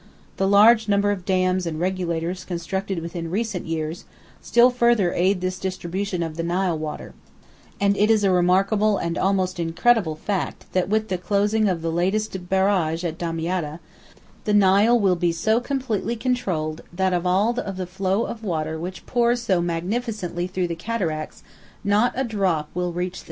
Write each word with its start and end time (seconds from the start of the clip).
The 0.37 0.47
large 0.47 0.87
number 0.89 1.11
of 1.11 1.25
dams 1.25 1.67
and 1.67 1.79
regulators 1.79 2.43
constructed 2.43 3.03
within 3.03 3.29
recent 3.29 3.67
years 3.67 4.03
still 4.41 4.71
further 4.71 5.13
aid 5.13 5.41
this 5.41 5.59
distribution 5.59 6.23
of 6.23 6.37
the 6.37 6.41
Nile 6.43 6.75
water, 6.75 7.13
and 7.79 7.95
it 7.95 8.09
is 8.09 8.23
a 8.23 8.31
remarkable 8.31 8.97
and 8.97 9.15
almost 9.15 9.59
incredible 9.59 10.15
fact 10.15 10.65
that 10.73 10.89
with 10.89 11.09
the 11.09 11.19
closing 11.19 11.69
of 11.69 11.83
the 11.83 11.91
latest 11.91 12.49
barrage 12.49 13.03
at 13.03 13.19
Damietta, 13.19 13.79
the 14.45 14.55
Nile 14.55 14.99
will 14.99 15.15
be 15.15 15.31
so 15.31 15.59
completely 15.59 16.15
controlled 16.15 16.81
that 16.91 17.13
of 17.13 17.27
all 17.27 17.53
the 17.53 17.85
flow 17.85 18.25
of 18.25 18.43
water 18.43 18.79
which 18.79 19.05
pours 19.05 19.43
so 19.43 19.61
magnificently 19.61 20.47
through 20.47 20.67
the 20.69 20.73
cataracts 20.75 21.43
not 21.83 22.11
a 22.15 22.23
drop 22.23 22.71
will 22.73 22.91
reach 22.91 23.11
the 23.11 23.17
sea! 23.17 23.19